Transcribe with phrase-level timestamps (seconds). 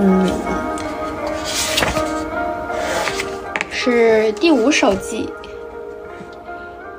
[0.00, 0.30] 嗯，
[3.72, 5.28] 是第五手记，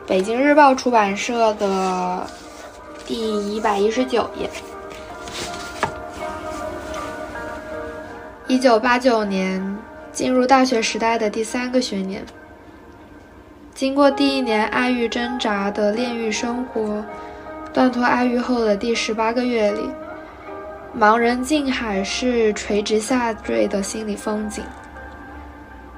[0.06, 2.27] 北京日报出版社的
[3.06, 4.50] 第一百一十九页。
[8.48, 9.77] 一九八九年
[10.11, 12.25] 进入大学时代的第三个学年，
[13.73, 17.02] 经过第一年爱欲挣扎的炼狱生活，
[17.71, 19.89] 断脱爱欲后的第十八个月里。
[20.97, 24.63] 盲人近海是垂直下坠的心理风景，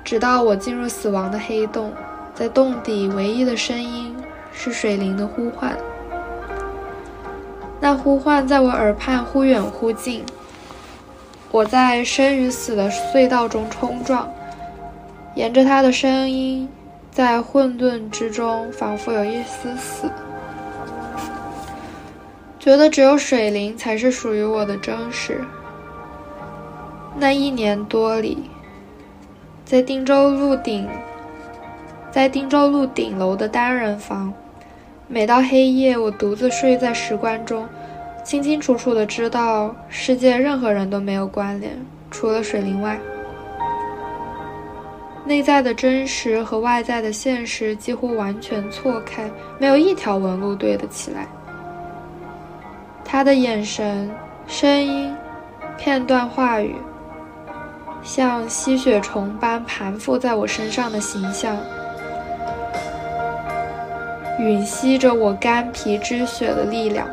[0.04, 1.94] 直到我进入死亡的黑洞，
[2.36, 4.16] 在洞底唯一的声音
[4.52, 5.76] 是水灵的呼唤。
[7.80, 10.24] 那呼唤在我耳畔忽远忽近，
[11.52, 14.30] 我在生与死的隧道中冲撞，
[15.36, 16.68] 沿着它的声音，
[17.12, 20.12] 在混沌之中，仿佛有一丝死。
[22.62, 25.42] 觉得只有水灵才是属于我的真实。
[27.18, 28.38] 那一年多里，
[29.66, 30.88] 在汀州路顶，
[32.12, 34.32] 在汀州路顶楼的单人房，
[35.08, 37.68] 每到黑夜，我独自睡在石棺中，
[38.24, 41.76] 清清楚楚的知道世界任何人都没有关联，
[42.12, 43.00] 除了水灵外，
[45.26, 51.28] 内在的真实和外在的现实几乎完全错开，没有一条纹路对得起来。
[53.12, 54.10] 他的眼神、
[54.48, 55.14] 声音、
[55.78, 56.78] 片段话语，
[58.02, 61.58] 像吸血虫般盘附在我身上的形象，
[64.40, 67.06] 吮吸着我肝皮之血的力量。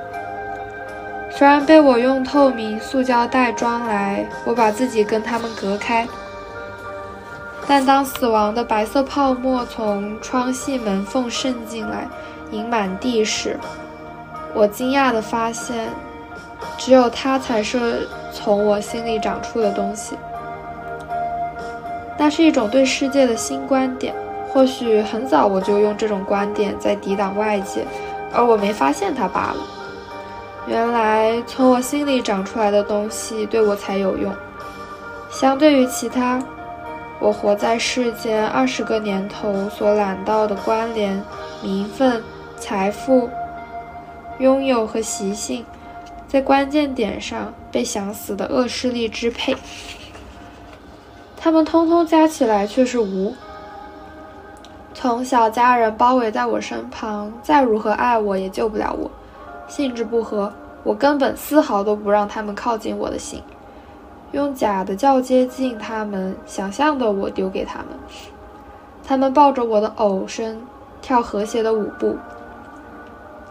[1.33, 6.07] 虽然被我用透明塑胶袋装来，我把自己跟他们隔开，
[7.67, 12.07] 但当死亡的白色泡沫从窗隙门缝渗进来，
[12.53, 13.59] 盈满地时，
[14.55, 15.89] 我惊讶地发现，
[16.77, 20.17] 只有它才是从我心里长出的东西。
[22.17, 24.15] 那是一种对世界的新观点。
[24.51, 27.85] 或许很早我就用这种观点在抵挡外界，
[28.33, 29.57] 而我没发现它罢了。
[30.67, 34.33] 原来从我心里长出来的东西对我才有用。
[35.31, 36.43] 相对于其他，
[37.21, 41.23] 我活在世间二十个年头所揽到的关联、
[41.63, 42.23] 名分、
[42.57, 43.29] 财富。
[44.39, 45.65] 拥有和习性，
[46.29, 49.57] 在关键点上被想死的恶势力支配，
[51.37, 53.35] 他们通通加起来却是无。
[54.95, 59.11] 从小家人包围在我身旁，再如何爱我也救不了我。
[59.69, 63.43] 性质不合，我根本丝毫都不让他们靠近我的心，
[64.33, 67.87] 用假的较接近他们，想象的我丢给他们。
[69.07, 70.61] 他们抱着我的偶身，
[71.01, 72.17] 跳和谐的舞步。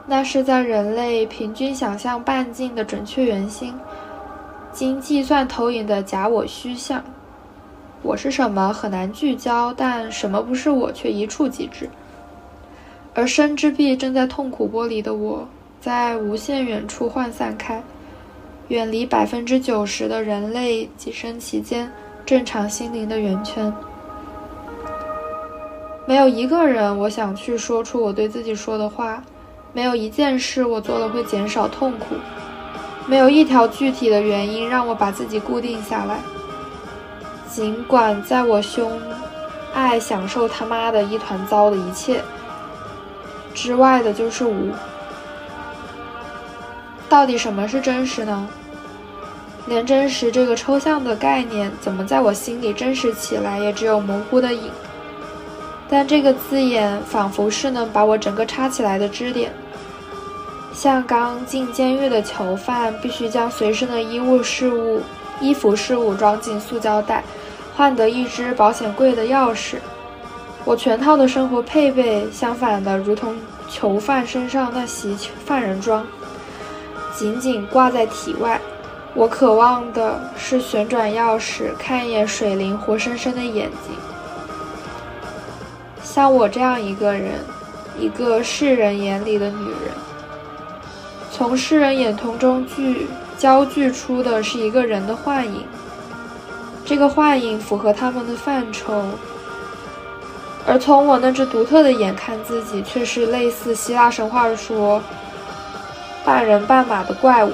[0.10, 3.74] 那是在人类平均想象半径的准确圆心，
[4.72, 7.04] 经计算投影的假我虚像。
[8.02, 11.90] 我是什么很难聚焦，但什么不是我却一触即知。
[13.14, 15.46] 而生之壁正在痛苦剥离的我，
[15.82, 17.84] 在无限远处涣散开，
[18.70, 21.92] 远离百分之九十的人类几生其间
[22.26, 23.74] 正常心灵的圆圈。
[26.06, 29.22] 没有一个人，我想去说出我对自己说的话。
[29.74, 32.16] 没有一件事我做了会减少痛苦，
[33.06, 36.20] 没有一条具体的原因让我把自己固定下来。
[37.48, 39.00] 尽管在我胸，
[39.74, 42.22] 爱享受他妈的一团糟的一切
[43.54, 44.72] 之外的就是无。
[47.10, 48.48] 到底什么是真实呢？
[49.68, 54.72] 连真实这个抽象的概念，怎么在我心里真实起来，也只有模糊的影。
[55.90, 59.54] 但这个字眼仿佛是能把我整个插起来的支点，
[60.74, 65.02] 像刚进监狱的囚犯必须将随身的衣物事物、
[65.40, 67.24] 衣服事物装进塑胶袋，
[67.76, 69.78] 换得一只保险柜的钥匙。
[70.66, 73.34] 我全套的生活配备，相反的，如同
[73.70, 75.16] 囚犯身上那袭
[75.46, 76.06] 犯人装，
[77.16, 78.60] 紧紧挂在体外。
[79.14, 83.96] 我渴望的是旋转钥匙，看一眼水灵活生生的眼睛。
[86.18, 87.34] 像我这样一个人，
[88.00, 89.94] 一个世人眼里的女人，
[91.32, 93.06] 从世人眼瞳中聚
[93.38, 95.64] 焦聚出的是一个人的幻影。
[96.84, 99.06] 这个幻影符合他们的范畴，
[100.66, 105.00] 而从我那只独特的眼看自己，却是类似希腊神话说
[106.26, 107.52] 半人半马的怪物。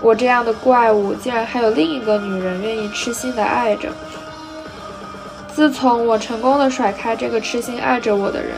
[0.00, 3.88] 我这样的怪物，竟然还有另一个女人愿意痴心的爱着。
[5.56, 8.56] 自从我成功的甩开这个痴心爱着我的人，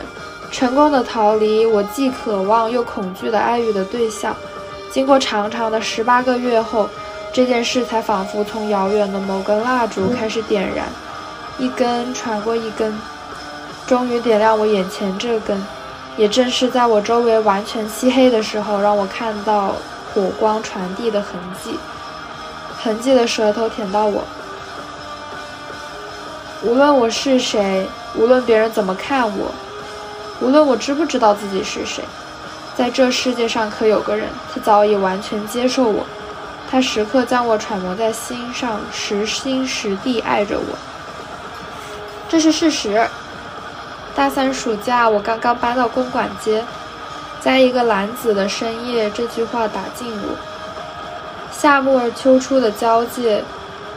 [0.51, 4.35] 成功的逃离我既渴望又恐惧的爱欲的对象，
[4.91, 6.89] 经过长长的十八个月后，
[7.31, 10.87] 这件事才仿佛从遥远的某根蜡烛开始点燃，
[11.57, 12.93] 一根传过一根，
[13.87, 15.65] 终于点亮我眼前这根。
[16.17, 19.73] 也正是在我周围完全漆黑的时候，让我看到
[20.13, 21.79] 火光传递的痕迹，
[22.77, 24.21] 痕迹的舌头舔到我。
[26.61, 29.49] 无论我是谁，无论别人怎么看我，
[30.41, 32.03] 无论我知不知道自己是谁，
[32.75, 36.05] 在这世界上可有个人，他早已完全接受我，
[36.69, 40.77] 他时刻将我揣摩在心上，实心实地爱着我。
[42.27, 43.07] 这是事实。
[44.13, 46.61] 大三暑假，我刚刚搬到公馆街，
[47.39, 50.35] 在一个蓝紫的深夜，这句话打进我。
[51.53, 53.41] 夏末秋初的交界，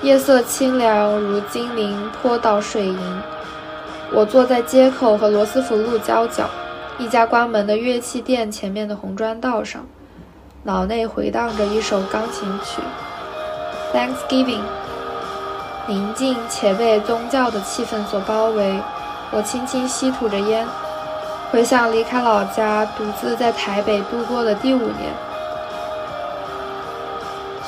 [0.02, 2.98] 夜色清凉如金陵坡道水银。
[4.12, 6.50] 我坐在街口和罗斯福路交角，
[6.98, 9.86] 一家关门的乐器店前面的红砖道上，
[10.64, 12.82] 脑内回荡着一首钢琴曲
[13.96, 14.58] 《Thanksgiving》，
[15.86, 18.76] 宁静且被宗教的气氛所包围。
[19.30, 20.66] 我轻轻吸吐着烟，
[21.52, 25.14] 回想离开老家，独自在台北度过的第五年。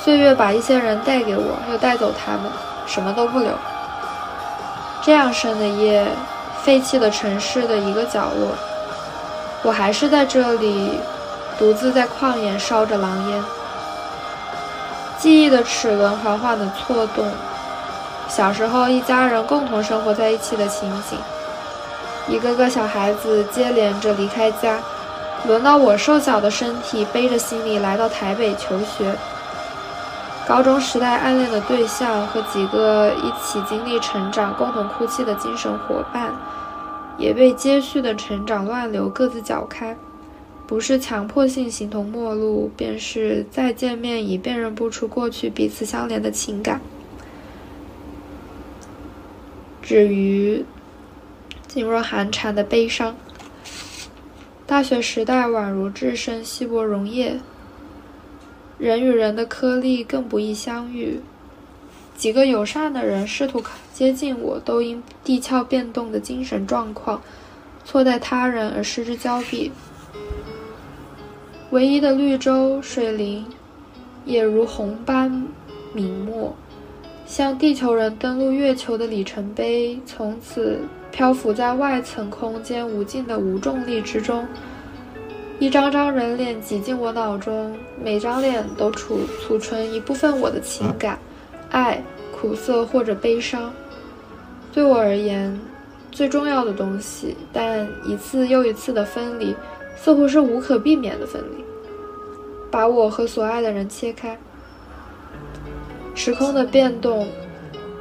[0.05, 2.43] 岁月把一些人带给我，又带走他们，
[2.87, 3.51] 什么都不留。
[5.03, 6.07] 这样深的夜，
[6.63, 8.49] 废弃的城市的一个角落，
[9.63, 11.01] 我还是在这里，
[11.59, 13.43] 独自在旷野烧着狼烟。
[15.19, 17.27] 记忆的齿轮缓缓地错动，
[18.29, 21.19] 小时候一家人共同生活在一起的情景。
[22.29, 24.79] 一个个小孩子接连着离开家，
[25.47, 29.11] 轮到我瘦小的身体背着行李来到台北求学。
[30.47, 36.35] 高中时代暗恋的对象和几个一起经历成长、共同哭泣的精神伙伴，
[37.17, 39.97] 也被接续的成长乱流各自搅开。
[40.67, 46.81] 不是强迫性形同陌路，便是再见面已辨认不出过去彼此相连的情感。
[49.83, 50.65] 至于……
[51.69, 53.17] 噤若寒蝉的悲伤。
[54.67, 57.41] 大学时代宛如置身稀薄溶液，
[58.79, 61.21] 人与人的颗粒更不易相遇。
[62.17, 63.63] 几个友善的人试图
[63.93, 67.23] 接近我，都因地壳变动的精神状况，
[67.85, 69.73] 错待他人而失之交臂。
[71.71, 73.45] 唯一的绿洲水灵，
[74.25, 75.31] 也如红般
[75.95, 76.55] 泯没，
[77.27, 80.81] 像地球人登陆月球的里程碑，从此。
[81.15, 84.49] 漂浮在外层空间无尽的无重力之中，
[85.65, 91.19] 一张张人脸挤进我脑中，每张脸都储储存一部分我的情感，
[91.71, 92.05] 爱、
[92.39, 93.73] 苦涩或者悲伤。
[94.75, 95.59] 对我而言，
[96.13, 99.57] 最重要的东西，但一次又一次的分离，
[99.97, 101.65] 似乎是无可避免的分离，
[102.71, 104.39] 把我和所爱的人切开。
[106.15, 107.27] 时空的变动。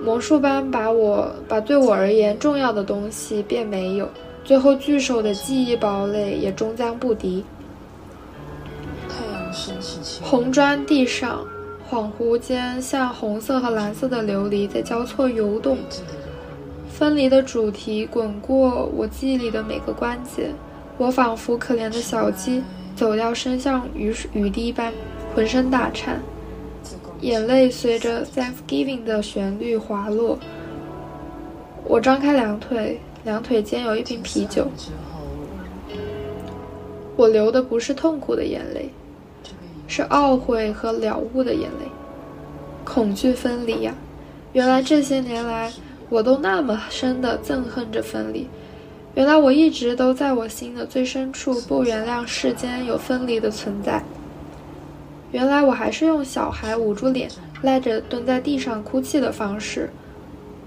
[0.04, 4.10] 魔术般把我把对我而言重要的东西变没有，
[4.44, 7.42] 最后聚首的记忆堡垒也终将不敌。
[10.22, 11.46] 红砖地上，
[11.90, 15.78] 恍惚间像红色和蓝色的琉璃在交错游动，
[16.90, 20.52] 分离的主题滚过我记忆里的每个关节，
[20.98, 22.64] 我仿佛可怜的小鸡，
[22.96, 24.92] 走掉声像雨雨滴般，
[25.36, 26.22] 浑身打颤。
[27.22, 30.38] 眼泪随着 Thanksgiving 的旋律滑落。
[31.86, 34.68] 我张开两腿，两腿间有一瓶啤酒。
[37.16, 38.90] 我流的不是痛苦的眼泪，
[39.96, 41.86] 是懊悔和了悟的眼泪。
[42.84, 43.94] 恐惧分离呀！
[44.52, 45.72] 原来这些年来，
[46.10, 48.48] 我都那么深的憎恨着分离。
[49.14, 54.04] 原来我一直都在我心的最深处不原谅世间有分离的存在。
[55.32, 57.30] 原来我还是用小孩捂住脸、
[57.62, 59.92] 赖着蹲在地上哭泣的方式，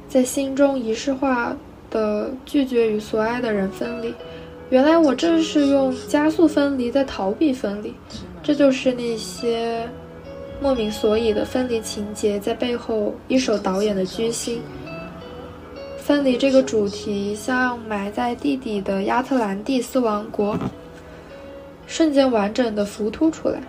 [0.09, 1.57] 在心中仪式化
[1.91, 4.15] 的拒绝与所爱的人分离。
[4.71, 7.93] 原来我正是用加速分离在逃避分离。
[8.47, 9.89] 这就是那些
[10.63, 14.63] 莫名所以的分离情节在背后一手导演的居心。
[15.99, 20.57] 分离这个主题像埋在地底的亚特兰蒂斯王国，
[21.89, 23.61] 瞬间完整的浮凸出来。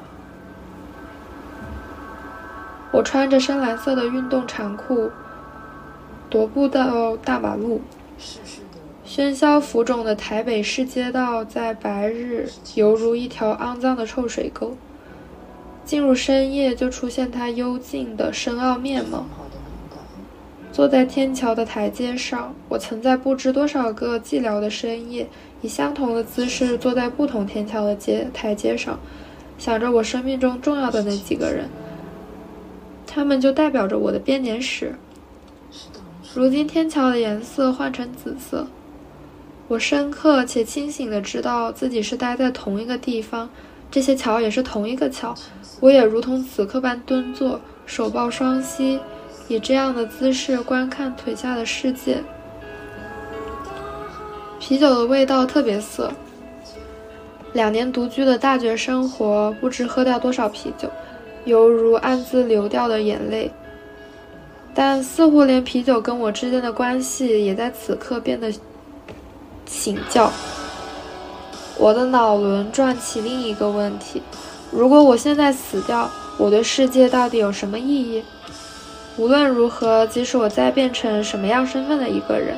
[2.92, 5.10] 我穿着深蓝色的运动长裤，
[6.30, 7.82] 踱步到大马路。
[9.08, 14.76] 喧嚣浮肿的台北市街道，在白日犹如一条肮脏的臭水沟。
[15.86, 19.26] 进入深夜，就出现它幽静的深奥面貌。
[20.74, 25.26] 坐在天桥的台阶上，我曾在不知多少个寂寥的深夜，
[25.62, 29.00] 以相同的姿势坐在不同天桥的阶台阶上，
[29.58, 31.70] 想着我生命中重要的那几个人。
[33.08, 34.94] 他们就代表着我的编年史。
[36.36, 38.68] 如今天桥的颜色换成紫色，
[39.68, 43.50] 我深刻且清醒地知道自己是待在同一个地方，
[43.92, 45.36] 这些桥也是同一个桥。
[45.82, 49.00] 我也如同此刻般蹲坐，手抱双膝，
[49.50, 52.24] 以这样的姿势观看腿下的世界。
[54.60, 56.12] 啤酒的味道特别涩。
[57.54, 60.90] 两年独居的大学生活，不知喝掉多少啤酒，
[61.46, 63.52] 犹如暗自流掉的眼泪。
[64.74, 68.52] 但似乎连啤酒跟我之间的关系，也在此刻变得
[69.68, 70.32] 请教。
[71.78, 74.24] 我的脑轮转起另一个问题：
[74.72, 78.24] 如果我现在死掉，我对世界到底有什么意义？
[79.18, 82.58] 无论如何，即使我再变成什么样身份的一个人，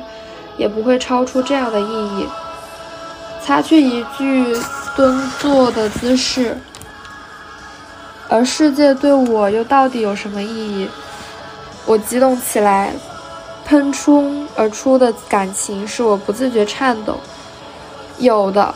[0.56, 2.26] 也不会超出这样的意义。
[3.42, 4.56] 擦去一句。
[4.96, 6.58] 蹲坐的姿势，
[8.28, 10.90] 而世界对我又到底有什么意义？
[11.86, 12.92] 我激动起来，
[13.70, 17.16] 喷出而出的感情使我不自觉颤抖。
[18.18, 18.74] 有的，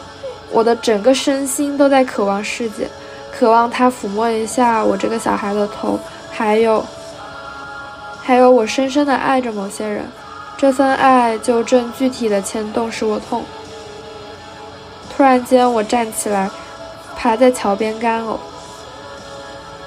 [0.53, 2.89] 我的整个身心都在渴望世界，
[3.37, 5.99] 渴望他抚摸一下我这个小孩的头，
[6.31, 6.87] 还有，
[8.23, 10.09] 还有我深深的爱着某些人，
[10.57, 13.43] 这份爱就正具体的牵动使我痛。
[15.11, 16.49] 突然间，我站起来，
[17.17, 18.37] 趴在桥边干呕，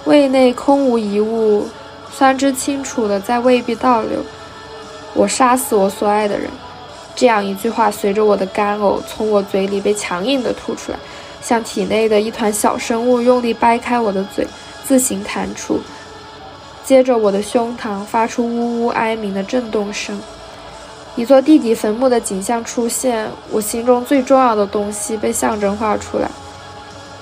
[0.03, 1.69] 胃内空无一物，
[2.11, 4.21] 酸汁清楚的在胃壁倒流。
[5.13, 6.49] 我杀死我所爱的人，
[7.15, 10.99] 这样一句话随着我的干呕从我嘴里被强硬的吐出来，
[11.41, 14.47] 像体内的一团小生物用力掰开我的嘴，
[14.83, 15.79] 自行弹出。
[16.83, 20.19] 接着，我的胸膛发出呜呜哀鸣的震动声。
[21.15, 26.29] 一座弟弟坟墓的景象出现，我心中最重要的东西被象征化出来。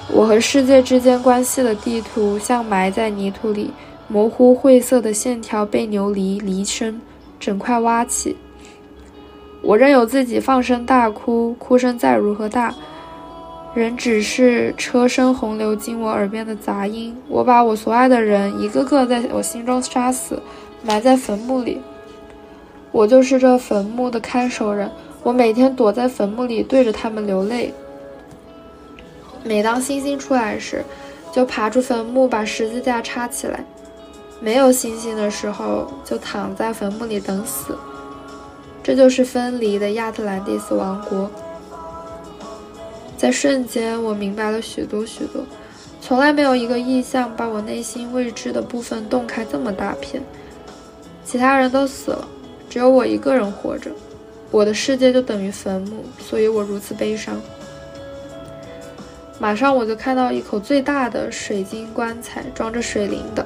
[0.07, 3.73] 我和世界之间关系的地图，像埋在泥土里
[4.07, 7.01] 模糊晦涩的线条，被牛犁犁深
[7.39, 8.35] 整块挖起。
[9.61, 12.73] 我任由自己放声大哭，哭声再如何大，
[13.73, 17.17] 仍只是车声洪流经我耳边的杂音。
[17.27, 20.41] 我把我所爱的人一个个在我心中杀死，
[20.83, 21.81] 埋在坟墓里。
[22.91, 24.89] 我就是这坟墓的看守人，
[25.23, 27.73] 我每天躲在坟墓里，对着他们流泪。
[29.43, 30.83] 每当星星出来时，
[31.33, 33.59] 就爬出坟墓，把十字架插起来；
[34.45, 37.75] 没有星星的时候，就躺在坟墓里等死。
[38.83, 41.27] 这就是分离的亚特兰蒂斯王国。
[43.17, 45.41] 在瞬间，我明白了许多许多，
[45.99, 50.21] 从来没有一个意象把我内心未知的部分洞开这么大片。
[51.23, 52.27] 其他人都死了。
[52.69, 53.89] 只有我一个人活着，
[54.51, 57.41] 我的世界就等于坟墓，所以我如此悲伤。
[59.39, 63.43] 马上我就看到一口最大的水晶棺材，装着水灵的。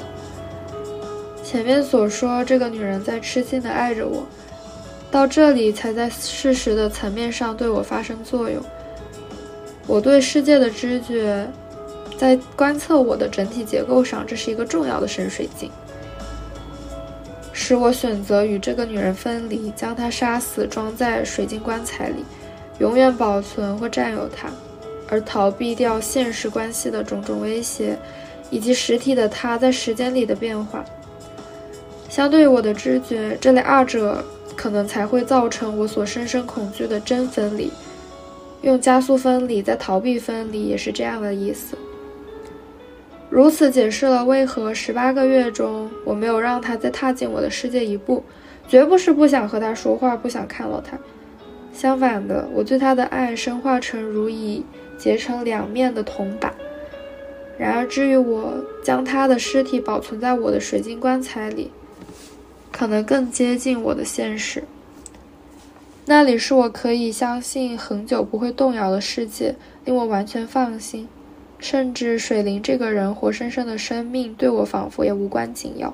[1.49, 4.23] 前面所说，这个女人在痴心的爱着我，
[5.09, 8.61] 到这里才在事实的层面上对我发生作用。
[9.87, 11.49] 我对世界的知觉，
[12.19, 15.71] 在观测我的整体结构上，这是一个重要的深水镜。
[17.51, 22.23] 使我选择与这个女人分离，将她杀死，装在水晶棺材里，
[22.77, 24.51] 永远保存或占有她，
[25.07, 27.97] 而逃避掉现实关系的种种威胁，
[28.51, 30.85] 以及实体的她在时间里的变化。
[32.09, 34.23] 相对于我的知觉，这类二者
[34.55, 37.71] 可能才会造成我所深深恐惧的真分离。
[38.63, 41.77] 用加速分离在逃避分离，也是这样的意思。
[43.29, 48.23] 如此解释了为何十八个月中我没有让他再踏进我的世界一步，
[48.67, 50.97] 绝不是不想和他说话，不想看到他。
[51.71, 54.65] 相反的，我对他的爱深化成如已
[54.97, 56.51] 结成两面的铜板。
[57.57, 61.71] 然而，至于我将他的尸体保存在我的水晶棺材里，
[62.79, 64.63] 可能更接近我的现实。
[66.05, 71.05] 那里是我可以相信很久不会动摇的世界，令我完全放心。
[71.59, 75.93] 甚至水灵这个人活生生的生命对我仿佛也无关紧要。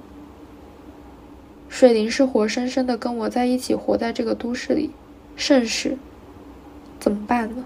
[1.69, 4.91] 水灵是活生生的跟我在一起活在这个都市里，
[5.35, 5.97] 盛世，
[6.99, 7.65] 怎么办呢？